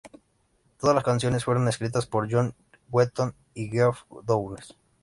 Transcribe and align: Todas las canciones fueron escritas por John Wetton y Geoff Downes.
Todas 0.79 0.95
las 0.95 1.03
canciones 1.03 1.45
fueron 1.45 1.67
escritas 1.67 2.07
por 2.07 2.27
John 2.27 2.55
Wetton 2.89 3.35
y 3.53 3.69
Geoff 3.69 4.01
Downes. 4.25 4.75